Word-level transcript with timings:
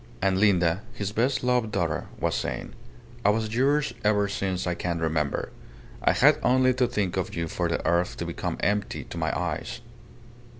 And 0.19 0.39
Linda, 0.39 0.81
his 0.95 1.11
best 1.11 1.43
loved 1.43 1.71
daughter, 1.71 2.07
was 2.19 2.33
saying, 2.33 2.73
"I 3.23 3.29
was 3.29 3.53
yours 3.53 3.93
ever 4.03 4.27
since 4.27 4.65
I 4.65 4.73
can 4.73 4.97
remember. 4.97 5.51
I 6.03 6.13
had 6.13 6.39
only 6.41 6.73
to 6.73 6.87
think 6.87 7.17
of 7.17 7.35
you 7.35 7.47
for 7.47 7.69
the 7.69 7.85
earth 7.85 8.17
to 8.17 8.25
become 8.25 8.57
empty 8.61 9.03
to 9.03 9.17
my 9.19 9.31
eyes. 9.39 9.79